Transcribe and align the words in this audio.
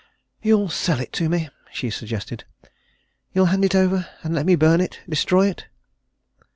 "You'll 0.41 0.69
sell 0.69 0.99
it 0.99 1.13
to 1.13 1.29
me?" 1.29 1.49
she 1.71 1.91
suggested. 1.91 2.43
"You'll 3.33 3.45
hand 3.53 3.63
it 3.63 3.75
over 3.75 4.07
and 4.23 4.33
let 4.33 4.47
me 4.47 4.55
burn 4.55 4.81
it 4.81 4.99
destroy 5.07 5.47
it?" 5.47 5.65